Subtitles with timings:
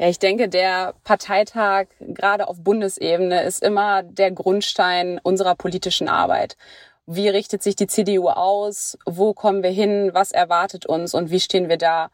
[0.00, 6.56] Ja, ich denke, der Parteitag gerade auf Bundesebene ist immer der Grundstein unserer politischen Arbeit.
[7.04, 8.96] Wie richtet sich die CDU aus?
[9.04, 10.12] Wo kommen wir hin?
[10.14, 11.12] Was erwartet uns?
[11.12, 12.10] Und wie stehen wir da?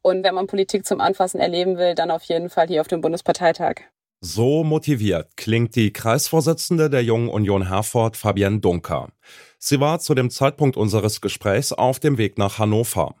[0.00, 3.02] Und wenn man Politik zum Anfassen erleben will, dann auf jeden Fall hier auf dem
[3.02, 3.82] Bundesparteitag.
[4.22, 9.10] So motiviert klingt die Kreisvorsitzende der Jungen Union Herford, Fabienne Dunker.
[9.58, 13.14] Sie war zu dem Zeitpunkt unseres Gesprächs auf dem Weg nach Hannover.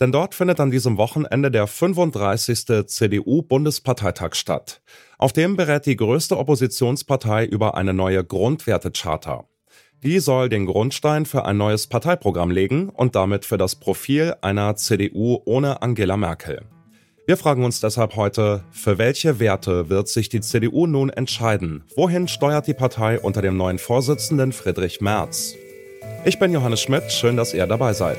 [0.00, 2.86] Denn dort findet an diesem Wochenende der 35.
[2.86, 4.80] CDU-Bundesparteitag statt.
[5.18, 9.44] Auf dem berät die größte Oppositionspartei über eine neue Grundwertecharta.
[10.02, 14.74] Die soll den Grundstein für ein neues Parteiprogramm legen und damit für das Profil einer
[14.76, 16.62] CDU ohne Angela Merkel.
[17.26, 21.84] Wir fragen uns deshalb heute, für welche Werte wird sich die CDU nun entscheiden?
[21.94, 25.54] Wohin steuert die Partei unter dem neuen Vorsitzenden Friedrich Merz?
[26.24, 28.18] Ich bin Johannes Schmidt, schön, dass ihr dabei seid.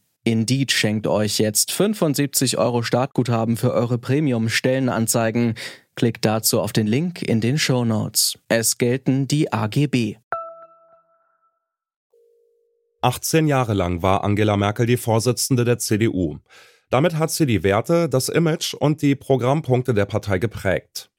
[0.23, 5.55] Indeed schenkt euch jetzt 75 Euro Startguthaben für eure Premium-Stellenanzeigen.
[5.95, 8.37] Klickt dazu auf den Link in den Show Notes.
[8.47, 10.17] Es gelten die AGB.
[13.01, 16.37] 18 Jahre lang war Angela Merkel die Vorsitzende der CDU.
[16.91, 21.09] Damit hat sie die Werte, das Image und die Programmpunkte der Partei geprägt.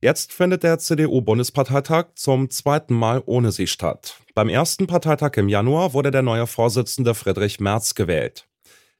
[0.00, 4.16] Jetzt findet der CDU-Bundesparteitag zum zweiten Mal ohne sie statt.
[4.34, 8.47] Beim ersten Parteitag im Januar wurde der neue Vorsitzende Friedrich Merz gewählt.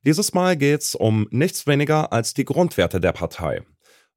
[0.09, 3.61] Dieses Mal geht's um nichts weniger als die Grundwerte der Partei.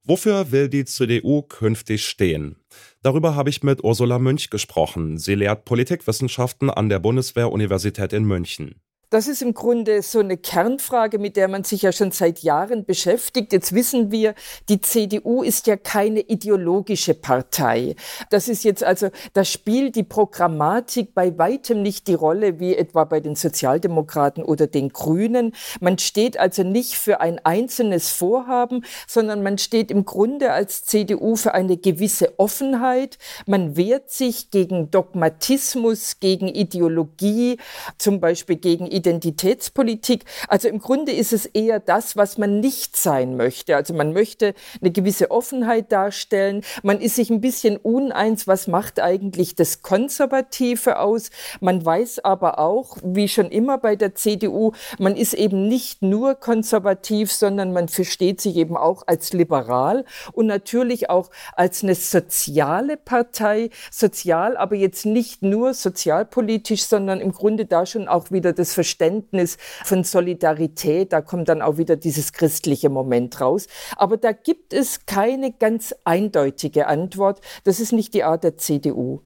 [0.04, 2.56] Wofür will die CDU künftig stehen?
[3.02, 5.18] Darüber habe ich mit Ursula Münch gesprochen.
[5.18, 8.80] Sie lehrt Politikwissenschaften an der Bundeswehr-Universität in München.
[9.12, 12.86] Das ist im Grunde so eine Kernfrage, mit der man sich ja schon seit Jahren
[12.86, 13.52] beschäftigt.
[13.52, 14.34] Jetzt wissen wir,
[14.70, 17.94] die CDU ist ja keine ideologische Partei.
[18.30, 23.04] Das ist jetzt also, da spielt die Programmatik bei weitem nicht die Rolle wie etwa
[23.04, 25.54] bei den Sozialdemokraten oder den Grünen.
[25.78, 31.36] Man steht also nicht für ein einzelnes Vorhaben, sondern man steht im Grunde als CDU
[31.36, 33.18] für eine gewisse Offenheit.
[33.44, 37.58] Man wehrt sich gegen Dogmatismus, gegen Ideologie,
[37.98, 40.24] zum Beispiel gegen Identitätspolitik.
[40.48, 43.74] Also im Grunde ist es eher das, was man nicht sein möchte.
[43.74, 46.62] Also man möchte eine gewisse Offenheit darstellen.
[46.84, 51.30] Man ist sich ein bisschen uneins, was macht eigentlich das Konservative aus.
[51.60, 56.36] Man weiß aber auch, wie schon immer bei der CDU, man ist eben nicht nur
[56.36, 62.96] konservativ, sondern man versteht sich eben auch als liberal und natürlich auch als eine soziale
[62.96, 63.70] Partei.
[63.90, 68.91] Sozial, aber jetzt nicht nur sozialpolitisch, sondern im Grunde da schon auch wieder das Verständnis
[68.92, 71.12] Verständnis von Solidarität.
[71.12, 73.66] Da kommt dann auch wieder dieses christliche Moment raus.
[73.96, 77.40] Aber da gibt es keine ganz eindeutige Antwort.
[77.64, 79.22] Das ist nicht die Art der CDU.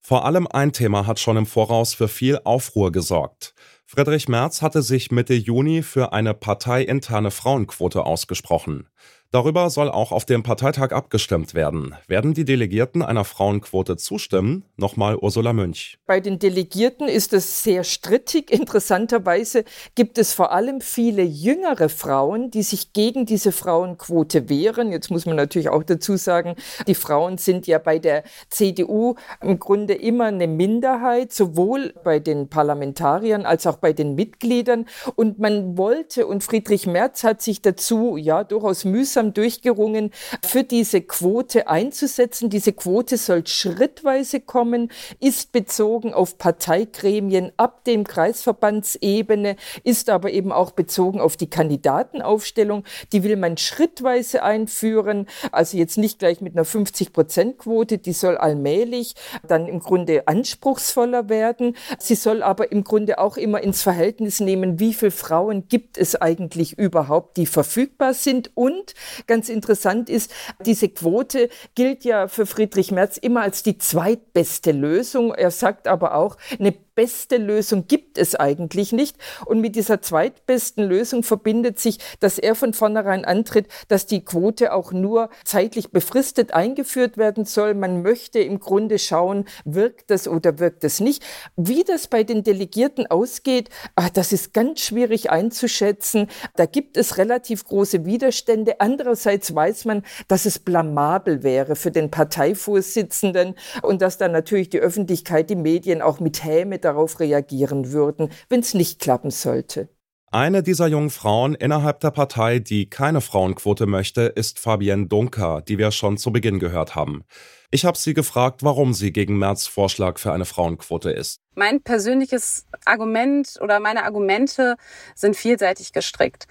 [0.00, 3.54] Vor allem ein Thema hat schon im Voraus für viel Aufruhr gesorgt.
[3.84, 8.88] Friedrich Merz hatte sich Mitte Juni für eine parteiinterne Frauenquote ausgesprochen.
[9.30, 11.94] Darüber soll auch auf dem Parteitag abgestimmt werden.
[12.06, 14.64] Werden die Delegierten einer Frauenquote zustimmen?
[14.78, 15.98] Nochmal Ursula Münch.
[16.06, 18.50] Bei den Delegierten ist es sehr strittig.
[18.50, 24.92] Interessanterweise gibt es vor allem viele jüngere Frauen, die sich gegen diese Frauenquote wehren.
[24.92, 26.54] Jetzt muss man natürlich auch dazu sagen,
[26.86, 32.48] die Frauen sind ja bei der CDU im Grunde immer eine Minderheit, sowohl bei den
[32.48, 34.86] Parlamentariern als auch bei den Mitgliedern.
[35.16, 40.10] Und man wollte, und Friedrich Merz hat sich dazu ja durchaus mühsam mühsam durchgerungen,
[40.44, 42.50] für diese Quote einzusetzen.
[42.50, 44.90] Diese Quote soll schrittweise kommen,
[45.20, 52.84] ist bezogen auf Parteigremien ab dem Kreisverbandsebene, ist aber eben auch bezogen auf die Kandidatenaufstellung.
[53.12, 59.14] Die will man schrittweise einführen, also jetzt nicht gleich mit einer 50-Prozent-Quote, die soll allmählich
[59.46, 61.76] dann im Grunde anspruchsvoller werden.
[61.98, 66.14] Sie soll aber im Grunde auch immer ins Verhältnis nehmen, wie viele Frauen gibt es
[66.14, 68.94] eigentlich überhaupt, die verfügbar sind und
[69.26, 70.32] Ganz interessant ist,
[70.64, 75.34] diese Quote gilt ja für Friedrich Merz immer als die zweitbeste Lösung.
[75.34, 79.16] Er sagt aber auch, eine zweitbeste Lösung gibt es eigentlich nicht.
[79.46, 84.72] Und mit dieser zweitbesten Lösung verbindet sich, dass er von vornherein antritt, dass die Quote
[84.72, 87.74] auch nur zeitlich befristet eingeführt werden soll.
[87.74, 91.22] Man möchte im Grunde schauen, wirkt das oder wirkt es nicht.
[91.56, 96.26] Wie das bei den Delegierten ausgeht, ah, das ist ganz schwierig einzuschätzen.
[96.56, 98.80] Da gibt es relativ große Widerstände.
[98.80, 104.80] Andererseits weiß man, dass es blamabel wäre für den Parteivorsitzenden und dass dann natürlich die
[104.80, 109.88] Öffentlichkeit, die Medien auch mit Häme darauf reagieren würden, wenn es nicht klappen sollte.
[110.30, 115.78] Eine dieser jungen Frauen innerhalb der Partei, die keine Frauenquote möchte, ist Fabienne Dunker, die
[115.78, 117.24] wir schon zu Beginn gehört haben.
[117.70, 121.40] Ich habe sie gefragt, warum sie gegen Merz Vorschlag für eine Frauenquote ist.
[121.54, 124.76] Mein persönliches Argument oder meine Argumente
[125.14, 126.46] sind vielseitig gestrickt.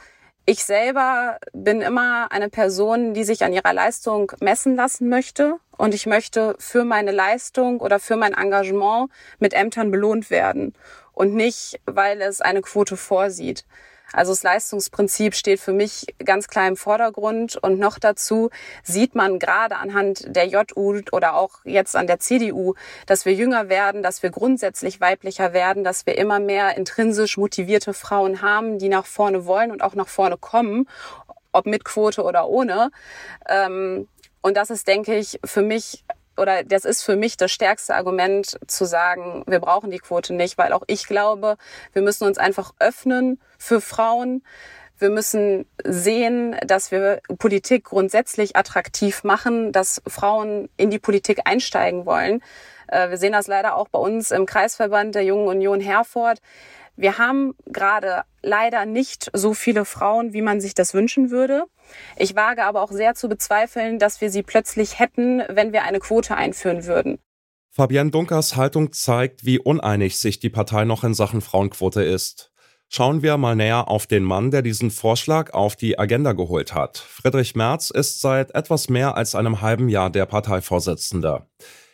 [0.48, 5.94] Ich selber bin immer eine Person, die sich an ihrer Leistung messen lassen möchte und
[5.94, 9.10] ich möchte für meine Leistung oder für mein Engagement
[9.40, 10.74] mit Ämtern belohnt werden
[11.14, 13.66] und nicht, weil es eine Quote vorsieht.
[14.14, 18.50] Also das Leistungsprinzip steht für mich ganz klar im Vordergrund und noch dazu
[18.82, 22.76] sieht man gerade anhand der JU oder auch jetzt an der CDU,
[23.06, 27.94] dass wir jünger werden, dass wir grundsätzlich weiblicher werden, dass wir immer mehr intrinsisch motivierte
[27.94, 30.88] Frauen haben, die nach vorne wollen und auch nach vorne kommen,
[31.52, 32.92] ob mit Quote oder ohne.
[33.50, 34.08] Ähm,
[34.48, 36.06] und das ist, denke ich, für mich
[36.38, 40.58] oder das ist für mich das stärkste Argument zu sagen, wir brauchen die Quote nicht,
[40.58, 41.58] weil auch ich glaube,
[41.92, 44.44] wir müssen uns einfach öffnen für Frauen.
[45.00, 52.06] Wir müssen sehen, dass wir Politik grundsätzlich attraktiv machen, dass Frauen in die Politik einsteigen
[52.06, 52.42] wollen.
[52.88, 56.40] Äh, wir sehen das leider auch bei uns im Kreisverband der Jungen Union Herford.
[56.98, 61.66] Wir haben gerade leider nicht so viele Frauen, wie man sich das wünschen würde.
[62.18, 66.00] Ich wage aber auch sehr zu bezweifeln, dass wir sie plötzlich hätten, wenn wir eine
[66.00, 67.20] Quote einführen würden.
[67.70, 72.52] Fabienne Dunkers Haltung zeigt, wie uneinig sich die Partei noch in Sachen Frauenquote ist.
[72.90, 76.98] Schauen wir mal näher auf den Mann, der diesen Vorschlag auf die Agenda geholt hat.
[76.98, 81.46] Friedrich Merz ist seit etwas mehr als einem halben Jahr der Parteivorsitzende.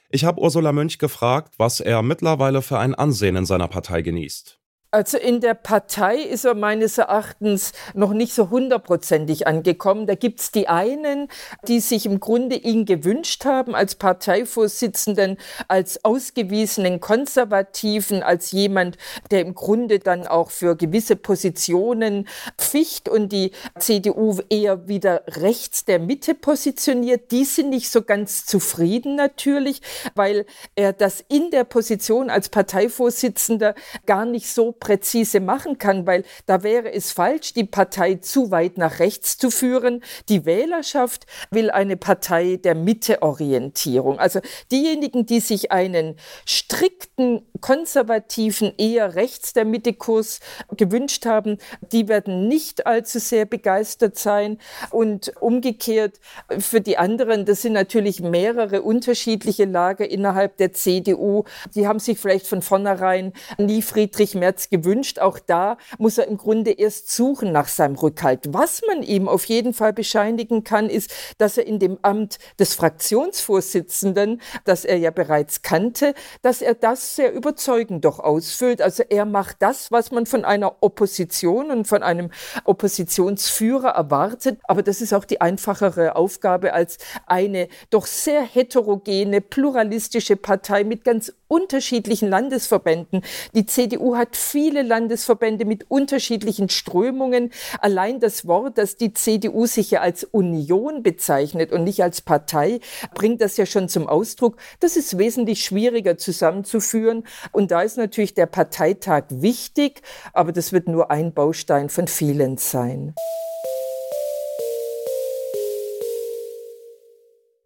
[0.10, 4.62] Ich habe Ursula Münch gefragt, was er mittlerweile für ein Ansehen in seiner Partei genießt.
[4.94, 10.06] Also in der Partei ist er meines Erachtens noch nicht so hundertprozentig angekommen.
[10.06, 11.30] Da gibt's die einen,
[11.68, 15.38] die sich im Grunde ihn gewünscht haben als Parteivorsitzenden,
[15.68, 19.00] als ausgewiesenen Konservativen, als jemand,
[19.31, 22.28] der im Grunde dann auch für gewisse Positionen
[22.60, 23.50] pficht und die
[23.80, 27.31] CDU eher wieder rechts der Mitte positioniert.
[27.31, 29.81] Die sind nicht so ganz zufrieden natürlich,
[30.13, 30.45] weil
[30.75, 33.74] er das in der Position als Parteivorsitzender
[34.06, 38.77] gar nicht so präzise machen kann, weil da wäre es falsch, die Partei zu weit
[38.77, 40.03] nach rechts zu führen.
[40.27, 44.19] Die Wählerschaft will eine Partei der Mitteorientierung.
[44.19, 44.41] Also
[44.71, 50.41] diejenigen, die sich einen strikten, konservativen, eher rechts der Mitte-Kurs
[50.75, 51.59] gewünscht haben,
[51.94, 54.57] die werden nicht allzu sehr begeistert sein.
[54.91, 56.19] Und umgekehrt
[56.59, 61.45] für die anderen, das sind natürlich mehrere unterschiedliche Lager innerhalb der CDU.
[61.74, 65.20] Die haben sich vielleicht von vornherein nie Friedrich Merz gewünscht.
[65.20, 68.46] Auch da muss er im Grunde erst suchen nach seinem Rückhalt.
[68.50, 72.74] Was man ihm auf jeden Fall bescheinigen kann, ist, dass er in dem Amt des
[72.74, 78.81] Fraktionsvorsitzenden, das er ja bereits kannte, dass er das sehr überzeugend doch ausfüllt.
[78.81, 82.31] Also er macht das, was man von einer Opposition und von einem
[82.64, 84.60] Oppositionsführer erwartet.
[84.64, 86.98] Aber das ist auch die einfachere Aufgabe als
[87.28, 93.22] eine doch sehr heterogene, pluralistische Partei mit ganz unterschiedlichen Landesverbänden.
[93.54, 97.52] Die CDU hat viele Landesverbände mit unterschiedlichen Strömungen.
[97.80, 102.80] Allein das Wort, dass die CDU sich ja als Union bezeichnet und nicht als Partei,
[103.14, 104.57] bringt das ja schon zum Ausdruck.
[104.80, 107.24] Das ist wesentlich schwieriger zusammenzuführen.
[107.52, 110.02] Und da ist natürlich der Parteitag wichtig,
[110.33, 113.14] aber das wird nur ein Baustein von vielen sein.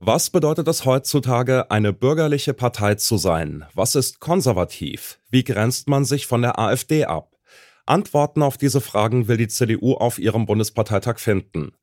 [0.09, 3.65] Was bedeutet es heutzutage, eine bürgerliche Partei zu sein?
[3.73, 5.19] Was ist konservativ?
[5.29, 7.35] Wie grenzt man sich von der AfD ab?
[7.85, 11.73] Antworten auf diese Fragen will die CDU auf ihrem Bundesparteitag finden.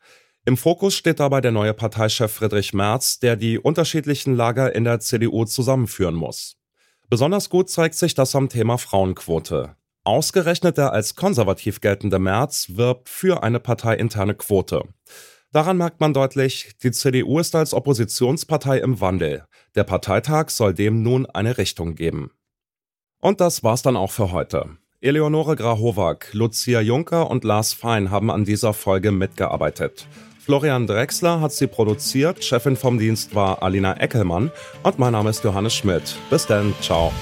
[0.47, 5.01] Im Fokus steht dabei der neue Parteichef Friedrich Merz, der die unterschiedlichen Lager in der
[5.01, 6.57] CDU zusammenführen muss.
[7.11, 9.77] Besonders gut zeigt sich das am Thema Frauenquote.
[10.03, 14.83] Ausgerechnet der als konservativ geltende Merz wirbt für eine parteiinterne Quote.
[15.55, 19.45] Daran merkt man deutlich, die CDU ist als Oppositionspartei im Wandel.
[19.77, 22.33] Der Parteitag soll dem nun eine Richtung geben.
[23.21, 24.71] Und das war's dann auch für heute.
[25.01, 30.09] Eleonore Grahowak, Lucia Juncker und Lars Fein haben an dieser Folge mitgearbeitet.
[30.41, 34.51] Florian Drexler hat sie produziert, Chefin vom Dienst war Alina Eckelmann
[34.83, 36.17] und mein Name ist Johannes Schmidt.
[36.31, 37.13] Bis dann, ciao.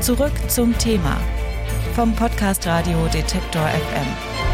[0.00, 1.18] Zurück zum Thema
[1.94, 4.51] vom Podcast Radio Detektor FM.